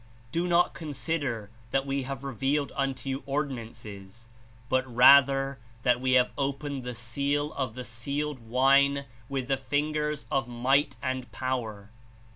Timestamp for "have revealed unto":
2.09-3.07